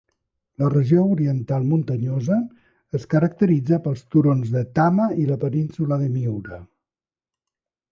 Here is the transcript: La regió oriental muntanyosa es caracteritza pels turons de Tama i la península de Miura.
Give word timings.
La 0.61 0.69
regió 0.73 1.01
oriental 1.15 1.67
muntanyosa 1.73 2.37
es 3.01 3.05
caracteritza 3.13 3.81
pels 3.89 4.03
turons 4.17 4.57
de 4.57 4.65
Tama 4.81 5.07
i 5.25 5.29
la 5.35 5.39
península 5.47 6.03
de 6.05 6.11
Miura. 6.19 6.61